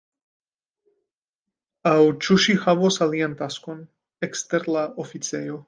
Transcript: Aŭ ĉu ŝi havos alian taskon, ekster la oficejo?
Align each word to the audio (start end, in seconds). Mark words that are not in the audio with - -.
Aŭ 1.91 1.99
ĉu 2.23 2.39
ŝi 2.45 2.57
havos 2.65 2.99
alian 3.09 3.39
taskon, 3.43 3.87
ekster 4.31 4.69
la 4.77 4.89
oficejo? 5.05 5.59